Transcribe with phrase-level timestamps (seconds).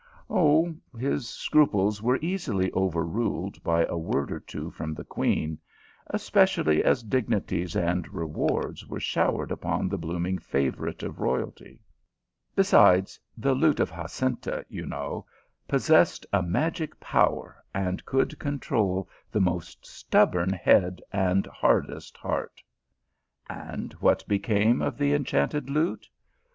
[0.31, 5.59] Oh, his scruples were easily overruled by a word or two from the queen,
[6.07, 11.79] especially as dignities and rewards were showered upon the blooming favour ite of royalty.
[12.55, 15.27] Besides, the lute of Jacinta, you know,
[15.67, 22.63] possessed a magic power, and could control the most stubborn head and hardest heart.
[23.47, 26.09] And what became of the enchanted lute